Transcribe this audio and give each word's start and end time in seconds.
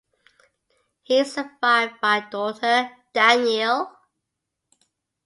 He 1.03 1.19
is 1.19 1.31
survived 1.31 2.01
by 2.01 2.21
daughter, 2.21 2.89
Danielle. 3.13 3.99